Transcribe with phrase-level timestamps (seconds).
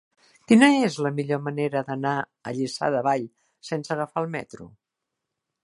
[0.51, 2.13] Quina és la millor manera d'anar
[2.51, 3.29] a Lliçà de Vall
[3.71, 4.69] sense agafar el metro?